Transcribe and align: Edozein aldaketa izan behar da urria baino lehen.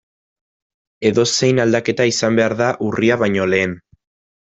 Edozein 1.11 1.63
aldaketa 1.67 2.11
izan 2.15 2.43
behar 2.43 2.59
da 2.65 2.75
urria 2.91 3.23
baino 3.25 3.51
lehen. 3.57 3.83